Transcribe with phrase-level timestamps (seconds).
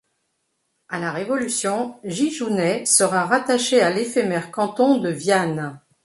[0.89, 5.79] À la Révolution, Gijounet sera rattaché à l’éphémère canton de Viane.